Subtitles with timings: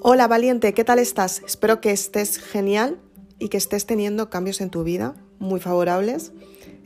[0.00, 1.42] Hola valiente, ¿qué tal estás?
[1.44, 3.00] Espero que estés genial
[3.40, 6.30] y que estés teniendo cambios en tu vida muy favorables.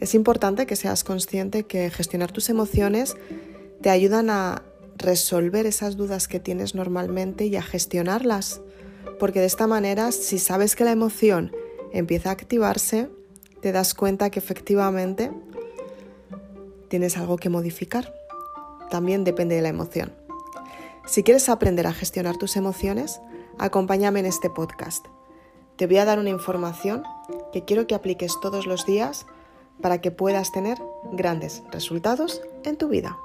[0.01, 3.15] Es importante que seas consciente que gestionar tus emociones
[3.83, 4.63] te ayudan a
[4.97, 8.63] resolver esas dudas que tienes normalmente y a gestionarlas.
[9.19, 11.53] Porque de esta manera, si sabes que la emoción
[11.93, 13.11] empieza a activarse,
[13.61, 15.31] te das cuenta que efectivamente
[16.89, 18.15] tienes algo que modificar.
[18.91, 20.22] También depende de la emoción.
[21.07, 23.21] Si quieres aprender a gestionar tus emociones,
[23.59, 25.07] acompáñame en este podcast.
[25.77, 27.03] Te voy a dar una información
[27.53, 29.27] que quiero que apliques todos los días
[29.81, 30.79] para que puedas tener
[31.13, 33.19] grandes resultados en tu vida.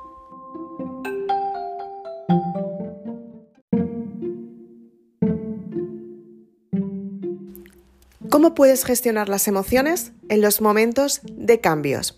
[8.29, 12.17] ¿Cómo puedes gestionar las emociones en los momentos de cambios?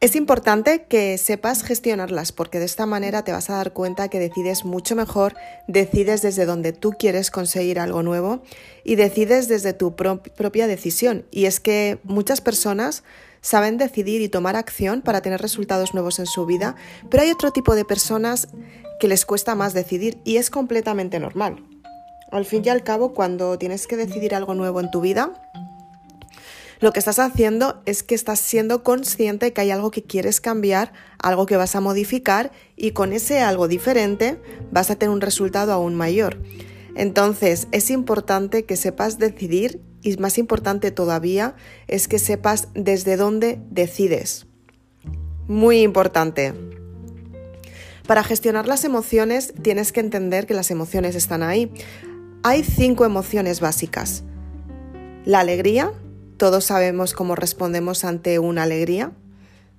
[0.00, 4.20] Es importante que sepas gestionarlas porque de esta manera te vas a dar cuenta que
[4.20, 5.34] decides mucho mejor,
[5.66, 8.40] decides desde donde tú quieres conseguir algo nuevo
[8.84, 11.26] y decides desde tu propia decisión.
[11.32, 13.02] Y es que muchas personas
[13.40, 16.76] saben decidir y tomar acción para tener resultados nuevos en su vida,
[17.10, 18.46] pero hay otro tipo de personas
[19.00, 21.64] que les cuesta más decidir y es completamente normal.
[22.30, 25.32] Al fin y al cabo, cuando tienes que decidir algo nuevo en tu vida,
[26.80, 30.92] lo que estás haciendo es que estás siendo consciente que hay algo que quieres cambiar,
[31.18, 34.40] algo que vas a modificar y con ese algo diferente
[34.70, 36.38] vas a tener un resultado aún mayor.
[36.94, 41.56] Entonces es importante que sepas decidir y más importante todavía
[41.88, 44.46] es que sepas desde dónde decides.
[45.48, 46.54] Muy importante.
[48.06, 51.72] Para gestionar las emociones tienes que entender que las emociones están ahí.
[52.42, 54.22] Hay cinco emociones básicas.
[55.24, 55.92] La alegría,
[56.38, 59.12] todos sabemos cómo respondemos ante una alegría.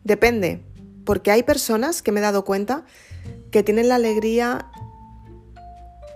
[0.03, 0.61] Depende,
[1.05, 2.85] porque hay personas que me he dado cuenta
[3.49, 4.69] que tienen la alegría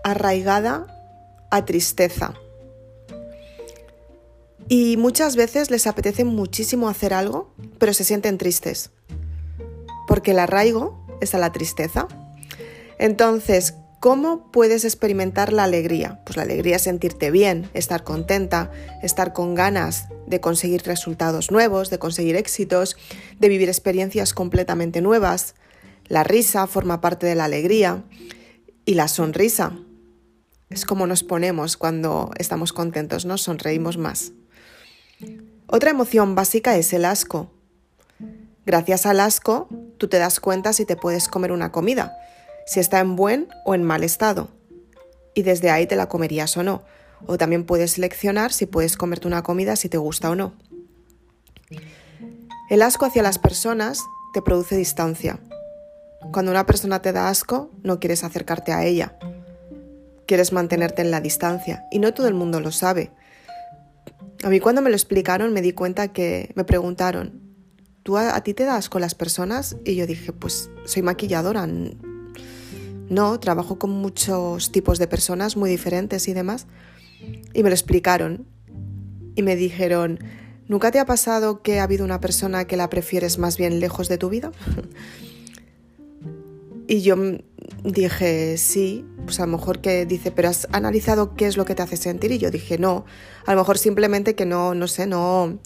[0.03, 0.85] arraigada
[1.49, 2.33] a tristeza.
[4.67, 8.91] Y muchas veces les apetece muchísimo hacer algo, pero se sienten tristes,
[10.07, 12.07] porque el arraigo es a la tristeza.
[12.97, 16.19] Entonces, ¿Cómo puedes experimentar la alegría?
[16.25, 18.69] Pues la alegría es sentirte bien, estar contenta,
[19.01, 22.97] estar con ganas de conseguir resultados nuevos, de conseguir éxitos,
[23.39, 25.55] de vivir experiencias completamente nuevas.
[26.09, 28.03] La risa forma parte de la alegría
[28.83, 29.71] y la sonrisa.
[30.69, 34.33] Es como nos ponemos cuando estamos contentos, nos sonreímos más.
[35.65, 37.53] Otra emoción básica es el asco.
[38.65, 42.17] Gracias al asco, tú te das cuenta si te puedes comer una comida
[42.65, 44.49] si está en buen o en mal estado.
[45.33, 46.83] Y desde ahí te la comerías o no.
[47.25, 50.53] O también puedes seleccionar si puedes comerte una comida si te gusta o no.
[52.69, 53.99] El asco hacia las personas
[54.33, 55.39] te produce distancia.
[56.31, 59.17] Cuando una persona te da asco, no quieres acercarte a ella.
[60.25, 61.85] Quieres mantenerte en la distancia.
[61.91, 63.11] Y no todo el mundo lo sabe.
[64.43, 67.41] A mí cuando me lo explicaron me di cuenta que me preguntaron,
[68.03, 69.77] ¿tú a, ti te das con las personas?
[69.85, 71.67] Y yo dije, pues soy maquilladora,
[73.09, 76.67] no, trabajo con muchos tipos de personas muy diferentes y demás.
[77.53, 78.45] Y me lo explicaron.
[79.35, 80.19] Y me dijeron,
[80.67, 84.09] ¿nunca te ha pasado que ha habido una persona que la prefieres más bien lejos
[84.09, 84.51] de tu vida?
[86.87, 87.15] y yo
[87.83, 91.75] dije, sí, pues a lo mejor que dice, pero has analizado qué es lo que
[91.75, 93.05] te hace sentir y yo dije, no,
[93.45, 95.59] a lo mejor simplemente que no, no sé, no,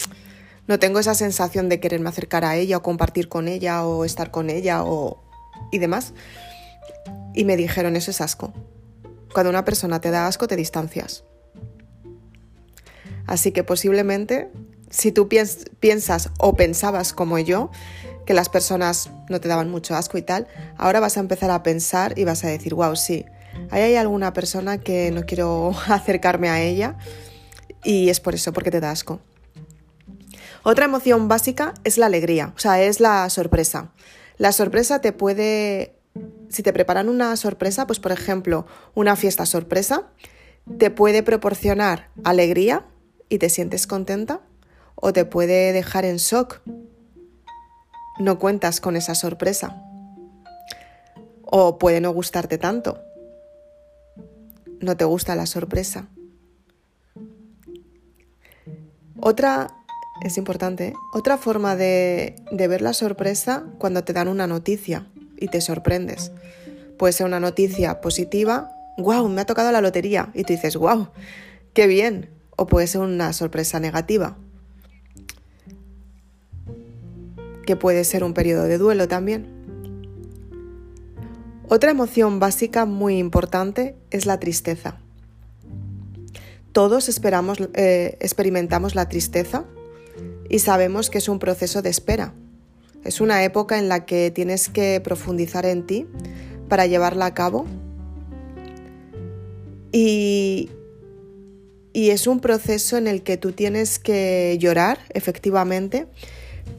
[0.68, 4.32] no tengo esa sensación de quererme acercar a ella o compartir con ella o estar
[4.32, 5.22] con ella o
[5.72, 6.14] y demás.
[7.38, 8.52] Y me dijeron, eso es asco.
[9.32, 11.24] Cuando una persona te da asco, te distancias.
[13.28, 14.50] Así que posiblemente,
[14.90, 17.70] si tú piensas o pensabas como yo,
[18.26, 21.62] que las personas no te daban mucho asco y tal, ahora vas a empezar a
[21.62, 23.24] pensar y vas a decir, wow, sí,
[23.70, 26.98] ahí hay alguna persona que no quiero acercarme a ella
[27.84, 29.20] y es por eso, porque te da asco.
[30.64, 33.92] Otra emoción básica es la alegría, o sea, es la sorpresa.
[34.40, 35.97] La sorpresa te puede
[36.50, 38.66] si te preparan una sorpresa, pues por ejemplo,
[38.96, 40.08] una fiesta sorpresa,
[40.78, 42.86] te puede proporcionar alegría
[43.30, 44.42] y te sientes contenta
[44.96, 46.62] o te puede dejar en shock.
[48.20, 49.84] No cuentas con esa sorpresa.
[51.44, 53.00] O puede no gustarte tanto.
[54.80, 56.08] No te gusta la sorpresa.
[59.20, 59.68] Otra,
[60.22, 65.08] es importante, otra forma de, de ver la sorpresa cuando te dan una noticia
[65.40, 66.32] y te sorprendes.
[66.98, 71.10] Puede ser una noticia positiva, wow, me ha tocado la lotería, y tú dices, wow,
[71.74, 72.30] qué bien.
[72.56, 74.36] O puede ser una sorpresa negativa,
[77.68, 79.58] que puede ser un periodo de duelo también.
[81.70, 85.00] Otra emoción básica muy importante es la tristeza.
[86.72, 89.66] todos eh, experimentamos la tristeza
[90.50, 92.34] y sabemos que es un proceso de espera.
[93.08, 96.06] Es una época en la que tienes que profundizar en ti
[96.68, 97.66] para llevarla a cabo.
[99.94, 100.70] Y,
[101.94, 106.08] y es un proceso en el que tú tienes que llorar, efectivamente,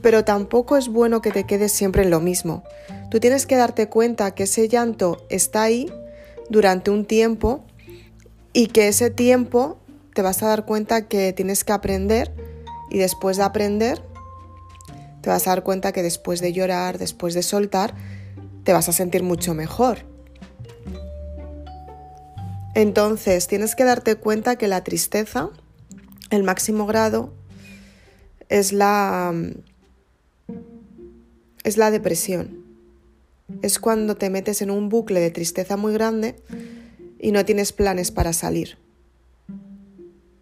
[0.03, 2.63] pero tampoco es bueno que te quedes siempre en lo mismo.
[3.11, 5.91] Tú tienes que darte cuenta que ese llanto está ahí
[6.51, 7.65] durante un tiempo
[8.53, 9.79] y que ese tiempo
[10.13, 12.35] te vas a dar cuenta que tienes que aprender
[12.91, 14.03] y después de aprender
[15.21, 17.95] te vas a dar cuenta que después de llorar, después de soltar,
[18.65, 19.99] te vas a sentir mucho mejor.
[22.75, 25.51] Entonces tienes que darte cuenta que la tristeza,
[26.31, 27.33] el máximo grado,
[28.49, 29.35] es la,
[31.65, 32.65] es la depresión.
[33.63, 36.37] Es cuando te metes en un bucle de tristeza muy grande
[37.19, 38.79] y no tienes planes para salir.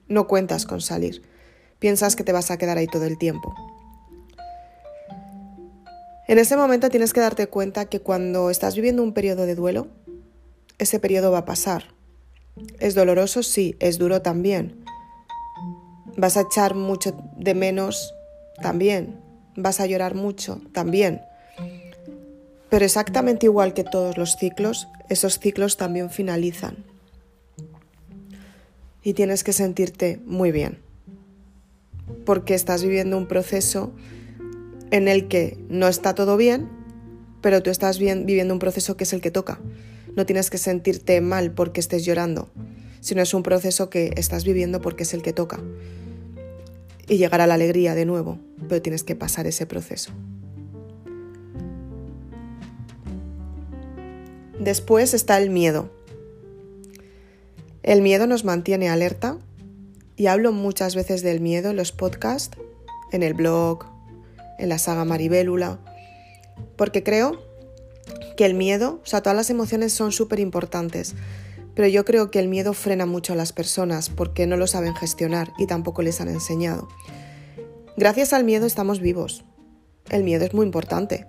[0.09, 1.23] No cuentas con salir.
[1.79, 3.55] Piensas que te vas a quedar ahí todo el tiempo.
[6.29, 9.87] En ese momento tienes que darte cuenta que cuando estás viviendo un periodo de duelo,
[10.79, 11.95] ese periodo va a pasar.
[12.81, 13.45] ¿Es doloroso?
[13.45, 14.85] Sí, es duro también.
[16.17, 18.13] ¿Vas a echar mucho de menos?
[18.61, 19.21] También.
[19.55, 20.61] ¿Vas a llorar mucho?
[20.73, 21.21] También.
[22.71, 26.85] Pero exactamente igual que todos los ciclos, esos ciclos también finalizan.
[29.05, 30.81] Y tienes que sentirte muy bien.
[32.25, 33.93] Porque estás viviendo un proceso
[34.91, 36.69] en el que no está todo bien,
[37.41, 39.61] pero tú estás viviendo un proceso que es el que toca.
[40.15, 42.49] No tienes que sentirte mal porque estés llorando,
[43.01, 45.61] sino es un proceso que estás viviendo porque es el que toca.
[47.09, 48.39] Y llegará la alegría de nuevo,
[48.69, 50.11] pero tienes que pasar ese proceso.
[54.59, 55.91] Después está el miedo.
[57.83, 59.39] El miedo nos mantiene alerta
[60.17, 62.59] y hablo muchas veces del miedo en los podcasts,
[63.13, 63.85] en el blog,
[64.59, 65.79] en la saga Maribélula,
[66.77, 67.43] porque creo
[68.37, 71.15] que el miedo, o sea, todas las emociones son súper importantes,
[71.75, 74.95] pero yo creo que el miedo frena mucho a las personas porque no lo saben
[74.95, 76.89] gestionar y tampoco les han enseñado.
[77.97, 79.45] Gracias al miedo estamos vivos.
[80.11, 81.27] El miedo es muy importante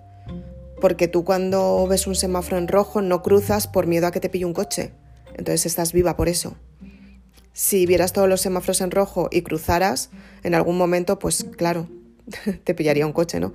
[0.79, 4.29] porque tú cuando ves un semáforo en rojo no cruzas por miedo a que te
[4.29, 4.93] pille un coche.
[5.35, 6.55] Entonces estás viva por eso.
[7.53, 10.11] Si vieras todos los semáforos en rojo y cruzaras,
[10.43, 11.87] en algún momento, pues claro,
[12.63, 13.53] te pillaría un coche, ¿no?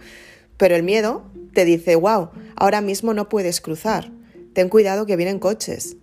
[0.56, 1.24] Pero el miedo
[1.54, 4.12] te dice, wow, ahora mismo no puedes cruzar.
[4.52, 5.96] Ten cuidado que vienen coches.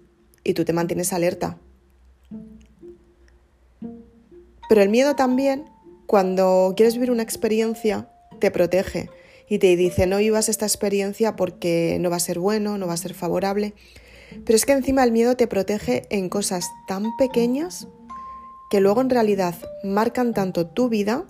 [0.43, 1.57] Y tú te mantienes alerta.
[4.67, 5.65] Pero el miedo también,
[6.07, 9.09] cuando quieres vivir una experiencia, te protege
[9.49, 12.93] y te dice no vivas esta experiencia porque no va a ser bueno, no va
[12.93, 13.73] a ser favorable.
[14.45, 17.87] Pero es que encima el miedo te protege en cosas tan pequeñas
[18.69, 21.25] que luego en realidad marcan tanto tu vida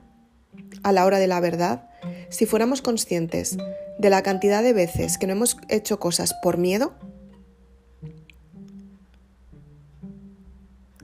[0.84, 1.90] a la hora de la verdad.
[2.30, 3.58] Si fuéramos conscientes
[3.98, 6.94] de la cantidad de veces que no hemos hecho cosas por miedo,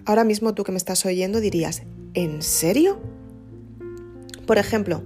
[0.06, 1.84] ahora mismo tú que me estás oyendo dirías,
[2.14, 3.00] ¿en serio?
[4.46, 5.04] Por ejemplo,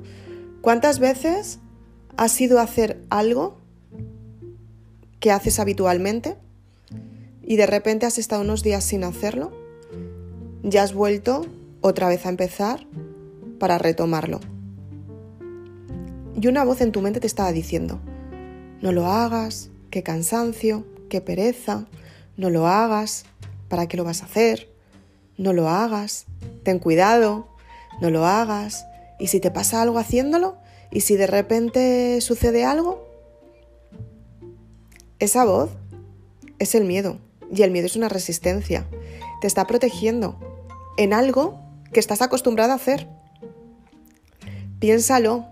[0.61, 1.59] ¿cuántas veces
[2.19, 3.61] ¿Has sido hacer algo
[5.21, 6.35] que haces habitualmente
[7.41, 9.53] y de repente has estado unos días sin hacerlo?
[10.61, 11.45] Ya has vuelto
[11.79, 12.85] otra vez a empezar
[13.59, 14.39] para retomarlo.
[16.39, 17.99] Y una voz en tu mente te estaba diciendo,
[18.81, 21.85] no lo hagas, qué cansancio, qué pereza,
[22.37, 23.25] no lo hagas,
[23.67, 24.69] ¿para qué lo vas a hacer?
[25.37, 26.25] No lo hagas,
[26.63, 27.47] ten cuidado,
[28.01, 28.85] no lo hagas,
[29.19, 30.57] y si te pasa algo haciéndolo,
[30.91, 33.05] y si de repente sucede algo,
[35.19, 35.69] esa voz
[36.57, 37.17] es el miedo.
[37.53, 38.85] Y el miedo es una resistencia.
[39.41, 40.37] Te está protegiendo
[40.97, 41.59] en algo
[41.91, 43.07] que estás acostumbrado a hacer.
[44.79, 45.45] Piénsalo.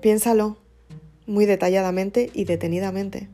[0.00, 0.56] Piénsalo
[1.26, 3.28] muy detalladamente y detenidamente.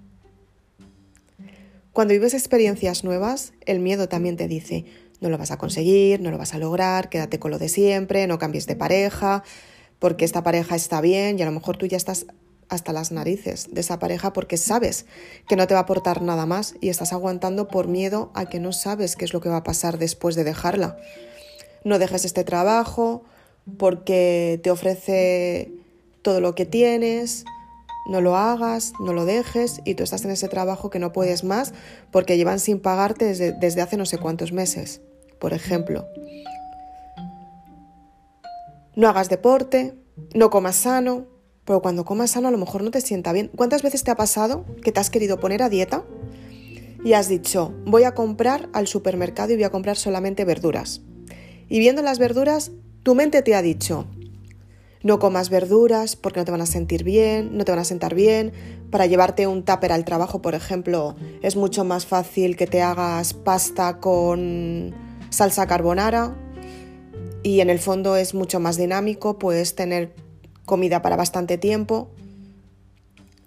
[1.92, 4.86] Cuando vives experiencias nuevas, el miedo también te dice,
[5.20, 8.26] no lo vas a conseguir, no lo vas a lograr, quédate con lo de siempre,
[8.26, 9.44] no cambies de pareja,
[9.98, 12.26] porque esta pareja está bien y a lo mejor tú ya estás
[12.72, 15.06] hasta las narices de esa pareja porque sabes
[15.48, 18.60] que no te va a aportar nada más y estás aguantando por miedo a que
[18.60, 20.96] no sabes qué es lo que va a pasar después de dejarla.
[21.84, 23.24] No dejes este trabajo
[23.78, 25.72] porque te ofrece
[26.22, 27.44] todo lo que tienes,
[28.08, 31.44] no lo hagas, no lo dejes y tú estás en ese trabajo que no puedes
[31.44, 31.72] más
[32.10, 35.00] porque llevan sin pagarte desde, desde hace no sé cuántos meses
[35.42, 36.06] por ejemplo.
[38.94, 39.92] No hagas deporte,
[40.34, 41.26] no comas sano,
[41.64, 43.50] pero cuando comas sano a lo mejor no te sienta bien.
[43.54, 46.04] ¿Cuántas veces te ha pasado que te has querido poner a dieta
[47.04, 51.00] y has dicho, voy a comprar al supermercado y voy a comprar solamente verduras.
[51.68, 52.70] Y viendo las verduras,
[53.02, 54.06] tu mente te ha dicho,
[55.02, 58.14] no comas verduras porque no te van a sentir bien, no te van a sentar
[58.14, 58.52] bien.
[58.90, 63.34] Para llevarte un tupper al trabajo, por ejemplo, es mucho más fácil que te hagas
[63.34, 64.94] pasta con
[65.30, 66.36] salsa carbonara
[67.42, 70.14] y en el fondo es mucho más dinámico, puedes tener
[70.64, 72.10] comida para bastante tiempo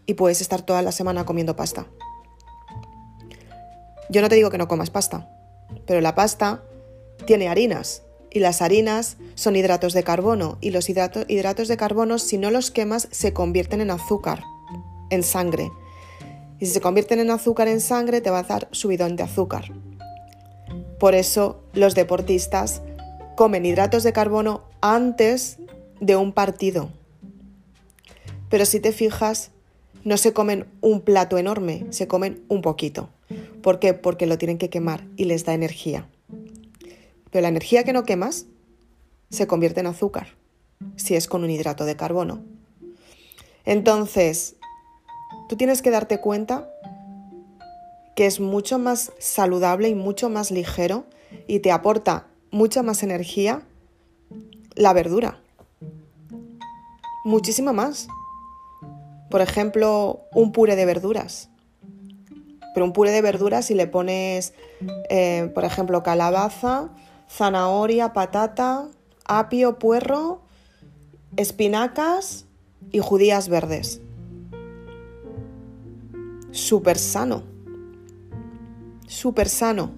[0.05, 1.87] y puedes estar toda la semana comiendo pasta.
[4.09, 5.29] Yo no te digo que no comas pasta,
[5.87, 6.63] pero la pasta
[7.25, 12.37] tiene harinas y las harinas son hidratos de carbono y los hidratos de carbono si
[12.37, 14.43] no los quemas se convierten en azúcar,
[15.09, 15.71] en sangre.
[16.59, 19.71] Y si se convierten en azúcar en sangre te va a dar subidón de azúcar.
[20.99, 22.81] Por eso los deportistas
[23.35, 25.57] comen hidratos de carbono antes
[25.99, 26.89] de un partido.
[28.55, 29.51] Pero si te fijas,
[30.05, 33.09] no se comen un plato enorme, se comen un poquito.
[33.61, 33.93] ¿Por qué?
[33.93, 36.07] Porque lo tienen que quemar y les da energía.
[37.31, 38.45] Pero la energía que no quemas
[39.29, 40.37] se convierte en azúcar,
[40.95, 42.45] si es con un hidrato de carbono.
[43.65, 44.55] Entonces,
[45.49, 46.71] tú tienes que darte cuenta
[48.15, 51.07] que es mucho más saludable y mucho más ligero
[51.45, 53.63] y te aporta mucha más energía
[54.75, 55.41] la verdura.
[57.25, 58.07] Muchísima más.
[59.29, 61.49] Por ejemplo, un puré de verduras.
[62.73, 64.53] Pero un puré de verduras si le pones,
[65.09, 66.89] eh, por ejemplo, calabaza,
[67.29, 68.87] zanahoria, patata,
[69.25, 70.41] apio, puerro,
[71.37, 72.45] espinacas
[72.91, 74.01] y judías verdes.
[76.51, 77.43] Súper sano.
[79.07, 79.91] Súper sano.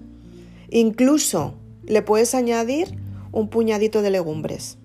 [0.69, 1.53] Incluso
[1.85, 2.99] le puedes añadir
[3.31, 4.77] un puñadito de legumbres.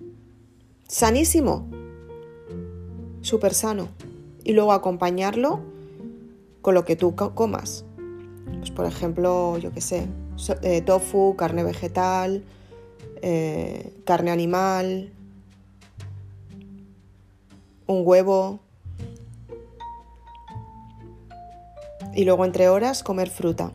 [0.87, 1.67] Sanísimo.
[3.21, 3.89] Súper sano.
[4.43, 5.61] Y luego acompañarlo
[6.61, 7.85] con lo que tú comas.
[8.59, 10.07] Pues por ejemplo, yo qué sé,
[10.61, 12.43] eh, tofu, carne vegetal,
[13.21, 15.11] eh, carne animal,
[17.87, 18.59] un huevo.
[22.15, 23.71] Y luego entre horas comer fruta,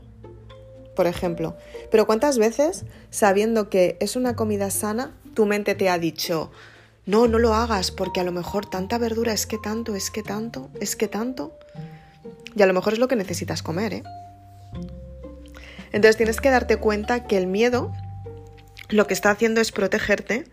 [0.94, 1.56] por ejemplo.
[1.90, 6.50] Pero ¿cuántas veces, sabiendo que es una comida sana, tu mente te ha dicho,
[7.08, 10.22] no, no lo hagas porque a lo mejor tanta verdura es que tanto, es que
[10.22, 11.58] tanto, es que tanto?
[12.54, 14.02] Y a lo mejor es lo que necesitas comer, ¿eh?
[15.90, 17.94] Entonces tienes que darte cuenta que el miedo
[18.90, 20.44] lo que está haciendo es protegerte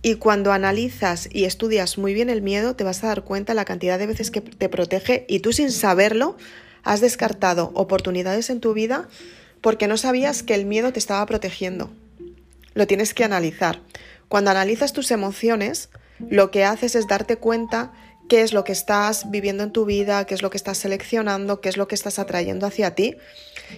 [0.00, 3.64] y cuando analizas y estudias muy bien el miedo te vas a dar cuenta la
[3.64, 6.36] cantidad de veces que te protege y tú sin saberlo
[6.84, 9.08] has descartado oportunidades en tu vida
[9.60, 11.90] porque no sabías que el miedo te estaba protegiendo.
[12.74, 13.80] Lo tienes que analizar.
[14.32, 17.92] Cuando analizas tus emociones, lo que haces es darte cuenta
[18.30, 21.60] qué es lo que estás viviendo en tu vida, qué es lo que estás seleccionando,
[21.60, 23.18] qué es lo que estás atrayendo hacia ti.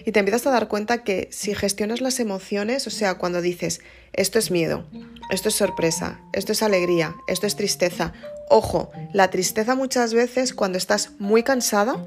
[0.05, 3.81] Y te empiezas a dar cuenta que si gestionas las emociones, o sea, cuando dices,
[4.13, 4.85] esto es miedo,
[5.29, 8.13] esto es sorpresa, esto es alegría, esto es tristeza.
[8.49, 12.01] Ojo, la tristeza muchas veces cuando estás muy cansada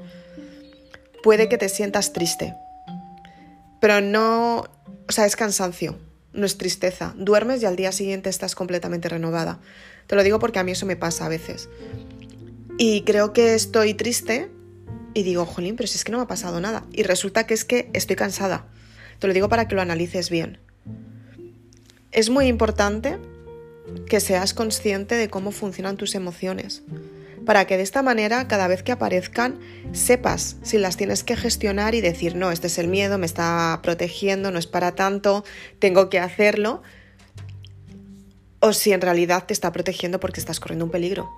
[1.21, 2.55] puede que te sientas triste.
[3.79, 4.63] Pero no,
[5.07, 5.99] o sea, es cansancio,
[6.33, 7.13] no es tristeza.
[7.17, 9.59] Duermes y al día siguiente estás completamente renovada.
[10.07, 11.69] Te lo digo porque a mí eso me pasa a veces.
[12.77, 14.49] Y creo que estoy triste
[15.13, 16.85] y digo, jolín, pero si es que no me ha pasado nada.
[16.91, 18.67] Y resulta que es que estoy cansada.
[19.19, 20.59] Te lo digo para que lo analices bien.
[22.11, 23.17] Es muy importante
[24.07, 26.83] que seas consciente de cómo funcionan tus emociones,
[27.45, 29.59] para que de esta manera, cada vez que aparezcan,
[29.91, 33.79] sepas si las tienes que gestionar y decir, no, este es el miedo, me está
[33.81, 35.43] protegiendo, no es para tanto,
[35.79, 36.81] tengo que hacerlo,
[38.59, 41.29] o si en realidad te está protegiendo porque estás corriendo un peligro.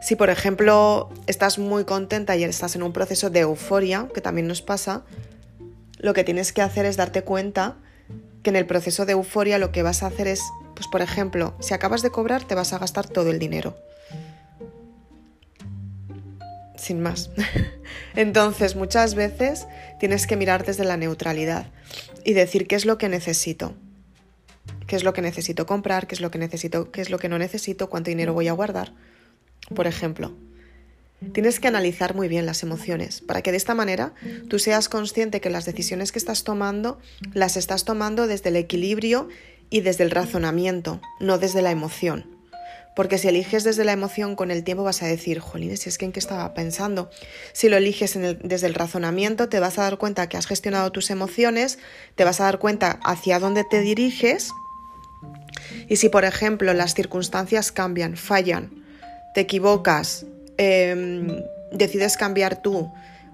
[0.00, 4.48] Si, por ejemplo, estás muy contenta y estás en un proceso de euforia, que también
[4.48, 5.04] nos pasa,
[5.98, 7.76] lo que tienes que hacer es darte cuenta
[8.42, 10.40] que en el proceso de euforia lo que vas a hacer es,
[10.74, 13.76] pues por ejemplo, si acabas de cobrar te vas a gastar todo el dinero.
[16.82, 17.30] Sin más.
[18.16, 19.68] Entonces, muchas veces
[20.00, 21.66] tienes que mirar desde la neutralidad
[22.24, 23.76] y decir qué es lo que necesito.
[24.88, 26.08] ¿Qué es lo que necesito comprar?
[26.08, 26.90] ¿Qué es lo que necesito?
[26.90, 27.88] ¿Qué es lo que no necesito?
[27.88, 28.94] ¿Cuánto dinero voy a guardar?
[29.72, 30.32] Por ejemplo,
[31.32, 34.12] tienes que analizar muy bien las emociones para que de esta manera
[34.48, 36.98] tú seas consciente que las decisiones que estás tomando
[37.32, 39.28] las estás tomando desde el equilibrio
[39.70, 42.31] y desde el razonamiento, no desde la emoción.
[42.94, 45.96] Porque si eliges desde la emoción con el tiempo vas a decir, jolines, si es
[45.96, 47.10] que en qué estaba pensando.
[47.52, 51.10] Si lo eliges desde el razonamiento te vas a dar cuenta que has gestionado tus
[51.10, 51.78] emociones,
[52.16, 54.52] te vas a dar cuenta hacia dónde te diriges
[55.88, 58.70] y si por ejemplo las circunstancias cambian, fallan,
[59.34, 61.28] te equivocas, em,
[61.72, 62.92] decides cambiar tú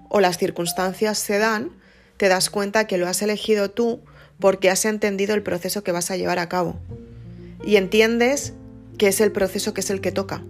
[0.09, 1.71] o las circunstancias se dan,
[2.17, 4.01] te das cuenta que lo has elegido tú
[4.39, 6.79] porque has entendido el proceso que vas a llevar a cabo.
[7.65, 8.53] Y entiendes
[8.99, 10.43] que es el proceso que es el que toca.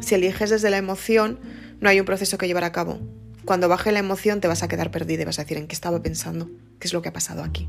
[0.00, 1.38] Si eliges desde la emoción,
[1.80, 2.98] no hay un proceso que llevar a cabo.
[3.46, 5.74] Cuando baje la emoción te vas a quedar perdida y vas a decir en qué
[5.74, 7.68] estaba pensando, qué es lo que ha pasado aquí.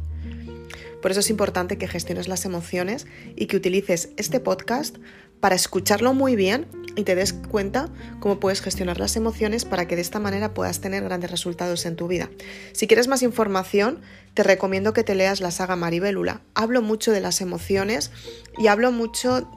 [1.02, 4.98] Por eso es importante que gestiones las emociones y que utilices este podcast
[5.40, 7.90] para escucharlo muy bien y te des cuenta
[8.20, 11.96] cómo puedes gestionar las emociones para que de esta manera puedas tener grandes resultados en
[11.96, 12.32] tu vida.
[12.72, 14.02] Si quieres más información,
[14.34, 16.42] te recomiendo que te leas la saga Maribélula.
[16.56, 18.12] Hablo mucho de las emociones
[18.58, 19.48] y hablo mucho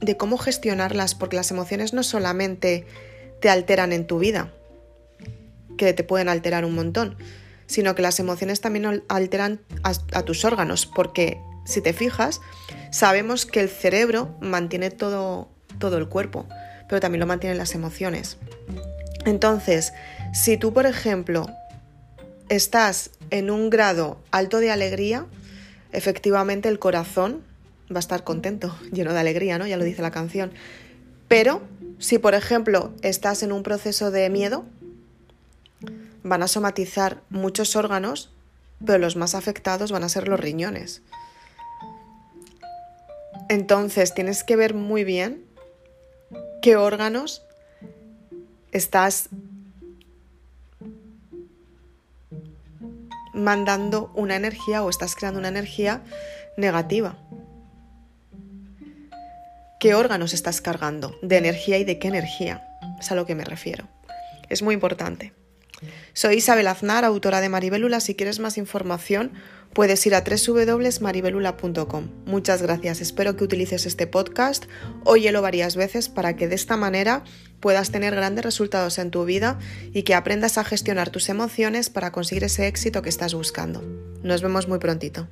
[0.00, 2.86] de cómo gestionarlas, porque las emociones no solamente
[3.40, 4.52] te alteran en tu vida,
[5.76, 7.16] que te pueden alterar un montón,
[7.66, 12.40] sino que las emociones también alteran a, tus órganos, porque si te fijas,
[12.90, 16.46] sabemos que el cerebro mantiene todo, todo el cuerpo,
[16.88, 18.38] pero también lo mantienen las emociones.
[19.24, 19.92] Entonces,
[20.32, 21.48] si tú, por ejemplo,
[22.48, 25.26] estás en un grado alto de alegría,
[25.92, 27.42] efectivamente el corazón
[27.92, 29.66] va a estar contento, lleno de alegría, ¿no?
[29.66, 30.52] Ya lo dice la canción.
[31.28, 31.62] Pero
[31.98, 34.64] si, por ejemplo, estás en un proceso de miedo,
[36.22, 38.30] van a somatizar muchos órganos,
[38.84, 41.02] pero los más afectados van a ser los riñones.
[43.48, 45.44] Entonces tienes que ver muy bien
[46.62, 47.42] qué órganos
[48.70, 49.28] estás
[53.32, 56.02] mandando una energía o estás creando una energía
[56.56, 57.16] negativa.
[59.80, 62.62] ¿Qué órganos estás cargando de energía y de qué energía?
[63.00, 63.88] Es a lo que me refiero.
[64.50, 65.32] Es muy importante.
[66.12, 68.00] Soy Isabel Aznar, autora de Maribelula.
[68.00, 69.32] Si quieres más información,
[69.72, 72.08] puedes ir a www.maribelula.com.
[72.26, 73.00] Muchas gracias.
[73.00, 74.66] Espero que utilices este podcast,
[75.04, 77.24] óyelo varias veces para que de esta manera
[77.60, 79.58] puedas tener grandes resultados en tu vida
[79.94, 83.82] y que aprendas a gestionar tus emociones para conseguir ese éxito que estás buscando.
[84.22, 85.26] Nos vemos muy prontito.